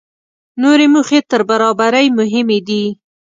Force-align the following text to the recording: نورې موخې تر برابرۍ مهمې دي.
نورې 0.61 0.87
موخې 0.93 1.19
تر 1.29 1.41
برابرۍ 1.49 2.07
مهمې 2.19 2.59
دي. 2.67 2.83